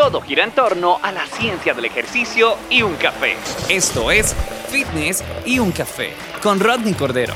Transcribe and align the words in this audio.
Todo 0.00 0.22
gira 0.22 0.44
en 0.44 0.52
torno 0.52 0.96
a 1.02 1.12
la 1.12 1.26
ciencia 1.26 1.74
del 1.74 1.84
ejercicio 1.84 2.56
y 2.70 2.80
un 2.80 2.94
café. 2.94 3.36
Esto 3.68 4.10
es 4.10 4.34
Fitness 4.70 5.22
y 5.44 5.58
un 5.58 5.72
café 5.72 6.14
con 6.42 6.58
Rodney 6.58 6.94
Cordero. 6.94 7.34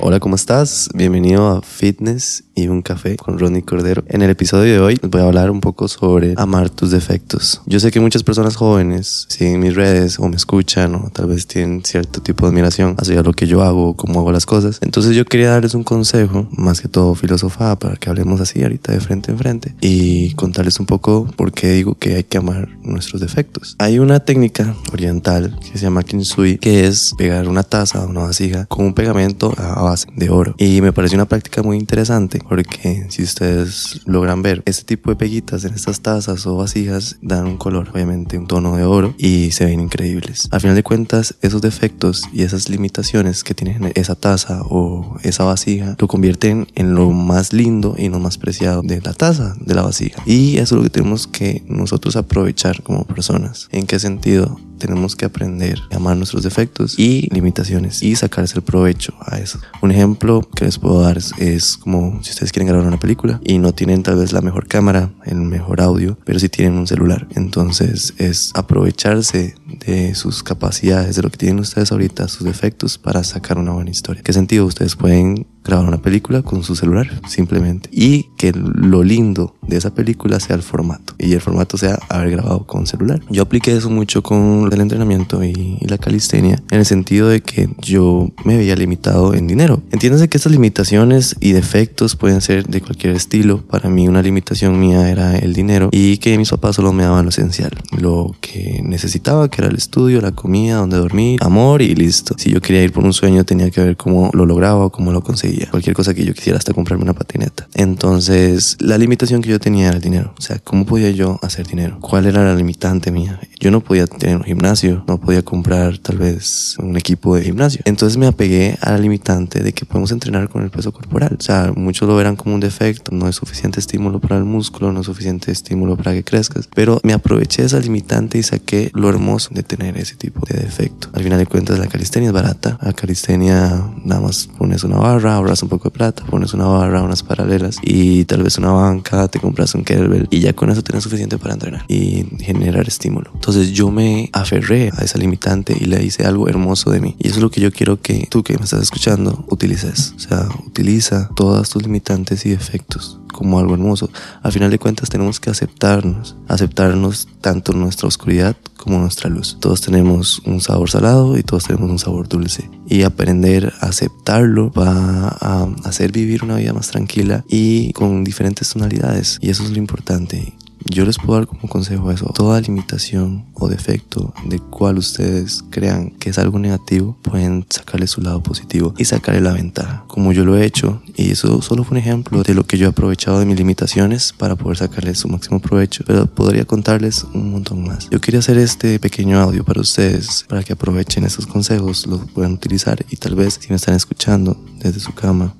Hola, 0.00 0.20
¿cómo 0.20 0.36
estás? 0.36 0.90
Bienvenido 0.92 1.48
a 1.48 1.62
Fitness 1.62 2.44
y 2.58 2.68
un 2.68 2.82
café 2.82 3.16
con 3.16 3.38
Ronnie 3.38 3.62
Cordero. 3.62 4.02
En 4.08 4.22
el 4.22 4.30
episodio 4.30 4.72
de 4.72 4.80
hoy 4.80 4.98
les 5.00 5.10
voy 5.10 5.20
a 5.20 5.24
hablar 5.24 5.50
un 5.50 5.60
poco 5.60 5.86
sobre 5.86 6.34
amar 6.36 6.70
tus 6.70 6.90
defectos. 6.90 7.62
Yo 7.66 7.78
sé 7.78 7.90
que 7.90 8.00
muchas 8.00 8.24
personas 8.24 8.56
jóvenes 8.56 9.26
siguen 9.28 9.60
mis 9.60 9.74
redes 9.74 10.18
o 10.18 10.28
me 10.28 10.36
escuchan 10.36 10.94
o 10.96 11.10
tal 11.10 11.26
vez 11.26 11.46
tienen 11.46 11.84
cierto 11.84 12.20
tipo 12.20 12.46
de 12.46 12.50
admiración 12.50 12.96
hacia 12.98 13.22
lo 13.22 13.32
que 13.32 13.46
yo 13.46 13.62
hago 13.62 13.90
o 13.90 13.96
cómo 13.96 14.20
hago 14.20 14.32
las 14.32 14.46
cosas. 14.46 14.78
Entonces 14.82 15.14
yo 15.14 15.24
quería 15.24 15.50
darles 15.50 15.74
un 15.74 15.84
consejo, 15.84 16.48
más 16.50 16.80
que 16.80 16.88
todo 16.88 17.14
filosofada, 17.14 17.78
para 17.78 17.96
que 17.96 18.10
hablemos 18.10 18.40
así 18.40 18.62
ahorita 18.62 18.92
de 18.92 19.00
frente 19.00 19.30
en 19.30 19.38
frente 19.38 19.74
y 19.80 20.34
contarles 20.34 20.80
un 20.80 20.86
poco 20.86 21.28
por 21.36 21.52
qué 21.52 21.72
digo 21.72 21.94
que 21.94 22.16
hay 22.16 22.24
que 22.24 22.38
amar 22.38 22.68
nuestros 22.82 23.20
defectos. 23.20 23.76
Hay 23.78 23.98
una 23.98 24.20
técnica 24.20 24.74
oriental 24.92 25.58
que 25.60 25.78
se 25.78 25.84
llama 25.84 26.02
Kinsui, 26.02 26.58
que 26.58 26.86
es 26.86 27.12
pegar 27.16 27.48
una 27.48 27.62
taza 27.62 28.04
o 28.04 28.08
una 28.08 28.22
vasija 28.22 28.66
con 28.66 28.86
un 28.86 28.94
pegamento 28.94 29.54
a 29.56 29.82
base 29.82 30.08
de 30.16 30.30
oro. 30.30 30.54
Y 30.58 30.80
me 30.80 30.92
pareció 30.92 31.16
una 31.16 31.26
práctica 31.26 31.62
muy 31.62 31.76
interesante 31.76 32.40
porque 32.48 33.06
si 33.10 33.22
ustedes 33.22 34.00
logran 34.06 34.42
ver 34.42 34.62
este 34.64 34.84
tipo 34.84 35.10
de 35.10 35.16
peguitas 35.16 35.64
en 35.64 35.74
estas 35.74 36.00
tazas 36.00 36.46
o 36.46 36.56
vasijas 36.56 37.16
dan 37.22 37.46
un 37.46 37.56
color, 37.56 37.90
obviamente 37.92 38.38
un 38.38 38.46
tono 38.46 38.76
de 38.76 38.84
oro 38.84 39.14
y 39.18 39.50
se 39.52 39.64
ven 39.64 39.80
increíbles. 39.80 40.48
Al 40.50 40.60
final 40.60 40.76
de 40.76 40.82
cuentas, 40.82 41.34
esos 41.42 41.62
defectos 41.62 42.24
y 42.32 42.42
esas 42.42 42.68
limitaciones 42.68 43.44
que 43.44 43.54
tiene 43.54 43.92
esa 43.94 44.14
taza 44.14 44.62
o 44.62 45.16
esa 45.22 45.44
vasija 45.44 45.96
lo 45.98 46.08
convierten 46.08 46.66
en 46.74 46.94
lo 46.94 47.10
más 47.10 47.52
lindo 47.52 47.94
y 47.98 48.08
lo 48.08 48.18
más 48.18 48.38
preciado 48.38 48.82
de 48.82 49.00
la 49.00 49.12
taza, 49.12 49.54
de 49.60 49.74
la 49.74 49.82
vasija. 49.82 50.22
Y 50.26 50.56
eso 50.56 50.74
es 50.74 50.78
lo 50.78 50.82
que 50.82 50.90
tenemos 50.90 51.26
que 51.26 51.62
nosotros 51.66 52.16
aprovechar 52.16 52.82
como 52.82 53.04
personas. 53.04 53.68
¿En 53.72 53.86
qué 53.86 53.98
sentido? 53.98 54.58
Tenemos 54.78 55.16
que 55.16 55.26
aprender 55.26 55.80
a 55.90 55.96
amar 55.96 56.16
nuestros 56.16 56.42
defectos 56.42 56.98
y 56.98 57.28
limitaciones 57.32 58.02
y 58.02 58.16
sacarse 58.16 58.56
el 58.56 58.62
provecho 58.62 59.14
a 59.20 59.38
eso. 59.38 59.58
Un 59.82 59.90
ejemplo 59.90 60.48
que 60.54 60.64
les 60.64 60.78
puedo 60.78 61.00
dar 61.00 61.18
es, 61.18 61.76
como 61.76 62.22
si 62.22 62.30
ustedes 62.30 62.52
quieren 62.52 62.68
grabar 62.68 62.86
una 62.86 62.98
película 62.98 63.40
y 63.44 63.58
no 63.58 63.72
tienen 63.72 64.02
tal 64.02 64.16
vez 64.16 64.32
la 64.32 64.40
mejor 64.40 64.66
cámara, 64.66 65.10
el 65.24 65.36
mejor 65.36 65.80
audio, 65.80 66.18
pero 66.24 66.38
sí 66.38 66.48
tienen 66.48 66.78
un 66.78 66.86
celular. 66.86 67.26
Entonces 67.34 68.14
es 68.18 68.52
aprovecharse 68.54 69.54
de 69.86 70.14
sus 70.14 70.42
capacidades, 70.42 71.16
de 71.16 71.22
lo 71.22 71.30
que 71.30 71.38
tienen 71.38 71.60
ustedes 71.60 71.92
ahorita, 71.92 72.28
sus 72.28 72.44
defectos 72.44 72.98
para 72.98 73.24
sacar 73.24 73.58
una 73.58 73.72
buena 73.72 73.90
historia. 73.90 74.22
¿Qué 74.22 74.32
sentido? 74.32 74.66
Ustedes 74.66 74.96
pueden 74.96 75.46
grabar 75.68 75.86
una 75.86 75.98
película 75.98 76.42
con 76.42 76.62
su 76.62 76.74
celular, 76.74 77.20
simplemente. 77.28 77.90
Y 77.92 78.24
que 78.36 78.52
lo 78.52 79.04
lindo 79.04 79.54
de 79.66 79.76
esa 79.76 79.94
película 79.94 80.40
sea 80.40 80.56
el 80.56 80.62
formato. 80.62 81.14
Y 81.18 81.34
el 81.34 81.40
formato 81.40 81.76
sea 81.76 81.98
haber 82.08 82.30
grabado 82.30 82.66
con 82.66 82.86
celular. 82.86 83.20
Yo 83.28 83.42
apliqué 83.42 83.76
eso 83.76 83.90
mucho 83.90 84.22
con 84.22 84.68
el 84.72 84.80
entrenamiento 84.80 85.44
y, 85.44 85.78
la 85.82 85.98
calistenia, 85.98 86.62
en 86.70 86.78
el 86.78 86.84
sentido 86.86 87.28
de 87.28 87.40
que 87.40 87.68
yo 87.80 88.30
me 88.44 88.56
veía 88.56 88.76
limitado 88.76 89.34
en 89.34 89.46
dinero. 89.46 89.82
Entiéndase 89.90 90.28
que 90.28 90.36
estas 90.38 90.52
limitaciones 90.52 91.36
y 91.40 91.52
defectos 91.52 92.16
pueden 92.16 92.40
ser 92.40 92.66
de 92.66 92.80
cualquier 92.80 93.14
estilo. 93.14 93.62
Para 93.62 93.90
mí 93.90 94.08
una 94.08 94.22
limitación 94.22 94.78
mía 94.80 95.10
era 95.10 95.38
el 95.38 95.52
dinero 95.52 95.90
y 95.92 96.18
que 96.18 96.36
mis 96.38 96.50
papás 96.50 96.76
solo 96.76 96.92
me 96.92 97.04
daban 97.04 97.24
lo 97.24 97.30
esencial. 97.30 97.72
Lo 97.98 98.34
que 98.40 98.82
necesitaba, 98.84 99.48
que 99.50 99.62
era 99.62 99.70
el 99.70 99.76
estudio, 99.76 100.20
la 100.20 100.32
comida, 100.32 100.76
donde 100.76 100.96
dormir, 100.96 101.40
amor 101.42 101.82
y 101.82 101.94
listo. 101.94 102.34
Si 102.38 102.50
yo 102.50 102.60
quería 102.60 102.82
ir 102.82 102.92
por 102.92 103.04
un 103.04 103.12
sueño 103.12 103.44
tenía 103.44 103.70
que 103.70 103.82
ver 103.82 103.96
cómo 103.96 104.30
lo 104.32 104.46
lograba 104.46 104.86
o 104.86 104.90
cómo 104.90 105.12
lo 105.12 105.22
conseguía 105.22 105.57
cualquier 105.66 105.94
cosa 105.94 106.14
que 106.14 106.24
yo 106.24 106.34
quisiera, 106.34 106.58
hasta 106.58 106.72
comprarme 106.72 107.04
una 107.04 107.14
patineta. 107.14 107.68
Entonces, 107.74 108.76
la 108.80 108.98
limitación 108.98 109.42
que 109.42 109.50
yo 109.50 109.58
tenía 109.58 109.88
era 109.88 109.96
el 109.96 110.02
dinero. 110.02 110.34
O 110.38 110.40
sea, 110.40 110.58
¿cómo 110.58 110.86
podía 110.86 111.10
yo 111.10 111.38
hacer 111.42 111.66
dinero? 111.66 111.98
¿Cuál 112.00 112.26
era 112.26 112.44
la 112.44 112.54
limitante 112.54 113.10
mía? 113.10 113.40
Yo 113.60 113.70
no 113.70 113.80
podía 113.80 114.06
tener 114.06 114.36
un 114.36 114.44
gimnasio, 114.44 115.04
no 115.06 115.18
podía 115.18 115.42
comprar 115.42 115.98
tal 115.98 116.18
vez 116.18 116.76
un 116.78 116.96
equipo 116.96 117.36
de 117.36 117.42
gimnasio. 117.42 117.82
Entonces 117.84 118.16
me 118.16 118.26
apegué 118.26 118.78
a 118.80 118.92
la 118.92 118.98
limitante 118.98 119.62
de 119.62 119.72
que 119.72 119.84
podemos 119.84 120.12
entrenar 120.12 120.48
con 120.48 120.62
el 120.62 120.70
peso 120.70 120.92
corporal. 120.92 121.36
O 121.38 121.42
sea, 121.42 121.72
muchos 121.74 122.08
lo 122.08 122.16
verán 122.16 122.36
como 122.36 122.54
un 122.54 122.60
defecto, 122.60 123.12
no 123.12 123.28
es 123.28 123.36
suficiente 123.36 123.80
estímulo 123.80 124.20
para 124.20 124.36
el 124.36 124.44
músculo, 124.44 124.92
no 124.92 125.00
es 125.00 125.06
suficiente 125.06 125.50
estímulo 125.50 125.96
para 125.96 126.12
que 126.12 126.24
crezcas. 126.24 126.68
Pero 126.74 127.00
me 127.02 127.12
aproveché 127.12 127.64
esa 127.64 127.78
limitante 127.80 128.38
y 128.38 128.42
saqué 128.42 128.90
lo 128.94 129.08
hermoso 129.08 129.50
de 129.52 129.62
tener 129.62 129.96
ese 129.98 130.16
tipo 130.16 130.40
de 130.46 130.60
defecto. 130.60 131.08
Al 131.12 131.22
final 131.22 131.38
de 131.38 131.46
cuentas, 131.46 131.78
la 131.78 131.86
calistenia 131.86 132.28
es 132.28 132.32
barata. 132.32 132.78
La 132.82 132.92
calistenia 132.92 133.84
nada 134.04 134.20
más 134.20 134.48
pones 134.58 134.84
una 134.84 134.98
barra, 134.98 135.36
ahorras 135.48 135.62
un 135.62 135.68
poco 135.68 135.88
de 135.88 135.90
plata, 135.90 136.24
pones 136.26 136.52
una 136.52 136.66
barra, 136.66 137.02
unas 137.02 137.22
paralelas 137.22 137.78
y 137.82 138.24
tal 138.24 138.42
vez 138.42 138.58
una 138.58 138.70
banca, 138.70 139.28
te 139.28 139.40
compras 139.40 139.74
un 139.74 139.82
kettlebell 139.82 140.28
y 140.30 140.40
ya 140.40 140.52
con 140.52 140.70
eso 140.70 140.82
tienes 140.82 141.04
suficiente 141.04 141.38
para 141.38 141.54
entrenar 141.54 141.84
y 141.88 142.26
generar 142.40 142.86
estímulo. 142.86 143.30
Entonces 143.34 143.72
yo 143.72 143.90
me 143.90 144.28
aferré 144.32 144.90
a 144.96 145.04
esa 145.04 145.18
limitante 145.18 145.76
y 145.78 145.86
le 145.86 146.04
hice 146.04 146.24
algo 146.26 146.48
hermoso 146.48 146.90
de 146.90 147.00
mí. 147.00 147.16
Y 147.18 147.28
eso 147.28 147.36
es 147.36 147.42
lo 147.42 147.50
que 147.50 147.60
yo 147.60 147.72
quiero 147.72 148.00
que 148.00 148.26
tú 148.30 148.42
que 148.42 148.58
me 148.58 148.64
estás 148.64 148.82
escuchando 148.82 149.46
utilices. 149.48 150.14
O 150.16 150.20
sea, 150.20 150.48
utiliza 150.66 151.30
todas 151.34 151.70
tus 151.70 151.82
limitantes 151.82 152.44
y 152.44 152.50
defectos 152.50 153.18
como 153.32 153.58
algo 153.58 153.74
hermoso. 153.74 154.10
Al 154.42 154.52
final 154.52 154.70
de 154.70 154.78
cuentas 154.78 155.08
tenemos 155.08 155.40
que 155.40 155.50
aceptarnos, 155.50 156.36
aceptarnos 156.48 157.28
tanto 157.40 157.72
nuestra 157.72 158.08
oscuridad 158.08 158.56
como 158.76 158.98
nuestra 158.98 159.28
luz. 159.28 159.58
Todos 159.60 159.80
tenemos 159.80 160.40
un 160.46 160.60
sabor 160.60 160.90
salado 160.90 161.36
y 161.36 161.42
todos 161.42 161.64
tenemos 161.64 161.90
un 161.90 161.98
sabor 161.98 162.28
dulce. 162.28 162.70
Y 162.88 163.02
aprender 163.02 163.72
a 163.80 163.86
aceptarlo 163.86 164.72
va 164.72 165.28
a 165.40 165.68
hacer 165.84 166.12
vivir 166.12 166.44
una 166.44 166.56
vida 166.56 166.72
más 166.72 166.88
tranquila 166.88 167.44
y 167.48 167.92
con 167.92 168.24
diferentes 168.24 168.70
tonalidades. 168.70 169.38
Y 169.40 169.50
eso 169.50 169.64
es 169.64 169.70
lo 169.70 169.78
importante. 169.78 170.54
Yo 170.84 171.04
les 171.04 171.18
puedo 171.18 171.38
dar 171.38 171.46
como 171.46 171.68
consejo 171.68 172.10
eso. 172.10 172.26
Toda 172.34 172.60
limitación 172.60 173.46
o 173.54 173.68
defecto 173.68 174.32
de 174.46 174.58
cual 174.58 174.98
ustedes 174.98 175.64
crean 175.70 176.10
que 176.10 176.30
es 176.30 176.38
algo 176.38 176.58
negativo, 176.58 177.16
pueden 177.22 177.66
sacarle 177.68 178.06
su 178.06 178.20
lado 178.20 178.42
positivo 178.42 178.94
y 178.96 179.04
sacarle 179.04 179.40
la 179.40 179.52
ventaja, 179.52 180.04
como 180.06 180.32
yo 180.32 180.44
lo 180.44 180.56
he 180.56 180.64
hecho. 180.64 181.02
Y 181.16 181.30
eso 181.30 181.60
solo 181.62 181.84
fue 181.84 181.96
un 181.96 181.98
ejemplo 181.98 182.42
de 182.42 182.54
lo 182.54 182.64
que 182.64 182.78
yo 182.78 182.86
he 182.86 182.90
aprovechado 182.90 183.38
de 183.40 183.46
mis 183.46 183.56
limitaciones 183.56 184.32
para 184.32 184.56
poder 184.56 184.78
sacarle 184.78 185.14
su 185.14 185.28
máximo 185.28 185.60
provecho. 185.60 186.04
Pero 186.06 186.26
podría 186.26 186.64
contarles 186.64 187.24
un 187.34 187.52
montón 187.52 187.84
más. 187.84 188.08
Yo 188.10 188.20
quería 188.20 188.40
hacer 188.40 188.58
este 188.58 188.98
pequeño 188.98 189.40
audio 189.40 189.64
para 189.64 189.80
ustedes, 189.80 190.44
para 190.48 190.62
que 190.62 190.72
aprovechen 190.72 191.24
esos 191.24 191.46
consejos, 191.46 192.06
los 192.06 192.20
puedan 192.30 192.52
utilizar 192.52 193.04
y 193.10 193.16
tal 193.16 193.34
vez 193.34 193.58
si 193.60 193.68
me 193.68 193.76
están 193.76 193.94
escuchando 193.94 194.56
desde 194.78 195.00
su 195.00 195.12
cama, 195.12 195.54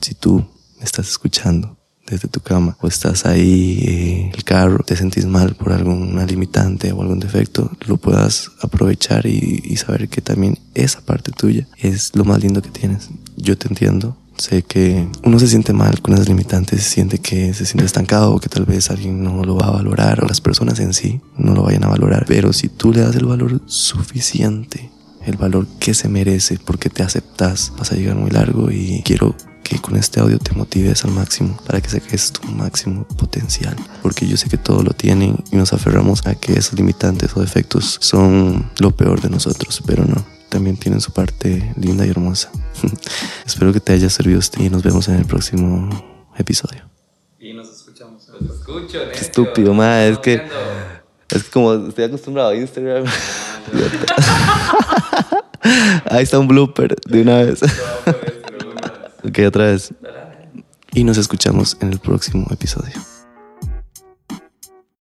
si 0.00 0.14
tú 0.14 0.44
me 0.78 0.84
estás 0.84 1.08
escuchando 1.08 1.76
desde 2.06 2.28
tu 2.28 2.40
cama 2.40 2.76
o 2.80 2.88
estás 2.88 3.26
ahí 3.26 4.28
en 4.28 4.34
el 4.34 4.44
carro, 4.44 4.84
te 4.84 4.96
sentís 4.96 5.26
mal 5.26 5.54
por 5.54 5.72
alguna 5.72 6.26
limitante 6.26 6.92
o 6.92 7.02
algún 7.02 7.20
defecto, 7.20 7.70
lo 7.86 7.96
puedas 7.96 8.50
aprovechar 8.60 9.26
y, 9.26 9.62
y 9.64 9.76
saber 9.76 10.08
que 10.08 10.20
también 10.20 10.58
esa 10.74 11.00
parte 11.00 11.32
tuya 11.32 11.66
es 11.78 12.14
lo 12.14 12.24
más 12.24 12.42
lindo 12.42 12.62
que 12.62 12.70
tienes. 12.70 13.08
Yo 13.36 13.56
te 13.56 13.68
entiendo, 13.68 14.16
sé 14.36 14.62
que 14.62 15.08
uno 15.22 15.38
se 15.38 15.46
siente 15.46 15.72
mal 15.72 16.00
con 16.00 16.14
esas 16.14 16.28
limitantes, 16.28 16.82
siente 16.82 17.18
que 17.18 17.54
se 17.54 17.66
siente 17.66 17.84
estancado 17.84 18.34
o 18.34 18.40
que 18.40 18.48
tal 18.48 18.64
vez 18.64 18.90
alguien 18.90 19.22
no 19.22 19.44
lo 19.44 19.56
va 19.56 19.68
a 19.68 19.72
valorar 19.72 20.22
o 20.22 20.26
las 20.26 20.40
personas 20.40 20.80
en 20.80 20.92
sí 20.92 21.20
no 21.36 21.54
lo 21.54 21.62
vayan 21.62 21.84
a 21.84 21.88
valorar. 21.88 22.24
Pero 22.26 22.52
si 22.52 22.68
tú 22.68 22.92
le 22.92 23.00
das 23.00 23.16
el 23.16 23.26
valor 23.26 23.60
suficiente, 23.66 24.90
el 25.26 25.36
valor 25.36 25.66
que 25.78 25.94
se 25.94 26.08
merece 26.08 26.58
porque 26.64 26.90
te 26.90 27.02
aceptas, 27.02 27.72
vas 27.78 27.92
a 27.92 27.96
llegar 27.96 28.16
muy 28.16 28.30
largo 28.30 28.70
y 28.70 29.02
quiero 29.04 29.34
que 29.64 29.78
con 29.78 29.96
este 29.96 30.20
audio 30.20 30.38
te 30.38 30.52
motives 30.52 31.04
al 31.04 31.10
máximo 31.10 31.58
para 31.66 31.80
que 31.80 31.88
saques 31.88 32.32
tu 32.32 32.46
máximo 32.48 33.08
potencial. 33.08 33.74
Porque 34.02 34.28
yo 34.28 34.36
sé 34.36 34.48
que 34.48 34.58
todo 34.58 34.82
lo 34.82 34.92
tienen 34.92 35.42
y 35.50 35.56
nos 35.56 35.72
aferramos 35.72 36.26
a 36.26 36.34
que 36.34 36.52
esos 36.52 36.74
limitantes 36.74 37.36
o 37.36 37.40
defectos 37.40 37.96
son 38.00 38.70
lo 38.78 38.90
peor 38.92 39.20
de 39.20 39.30
nosotros, 39.30 39.82
pero 39.86 40.04
no. 40.04 40.24
También 40.50 40.76
tienen 40.76 41.00
su 41.00 41.12
parte 41.12 41.74
linda 41.76 42.06
y 42.06 42.10
hermosa. 42.10 42.50
Espero 43.46 43.72
que 43.72 43.80
te 43.80 43.92
haya 43.94 44.08
servido 44.08 44.38
este 44.38 44.62
y 44.62 44.70
nos 44.70 44.82
vemos 44.82 45.08
en 45.08 45.16
el 45.16 45.24
próximo 45.24 45.88
episodio. 46.36 46.82
Y 47.40 47.54
nos 47.54 47.70
escuchamos. 47.70 48.28
Los 48.40 48.60
escucho, 48.60 48.98
Qué 49.12 49.18
estúpido, 49.18 49.74
ma. 49.74 50.04
Es 50.04 50.18
que, 50.18 50.42
es 51.30 51.42
que 51.42 51.50
como 51.50 51.74
estoy 51.88 52.04
acostumbrado 52.04 52.50
a 52.50 52.54
Instagram. 52.54 53.04
Ahí 56.10 56.22
está 56.22 56.38
un 56.38 56.48
blooper 56.48 56.96
de 57.06 57.22
una 57.22 57.42
vez. 57.42 57.60
Ok, 59.26 59.38
otra 59.46 59.66
vez. 59.66 59.92
y 60.92 61.04
nos 61.04 61.16
escuchamos 61.16 61.76
en 61.80 61.92
el 61.92 61.98
próximo 61.98 62.46
episodio. 62.50 62.92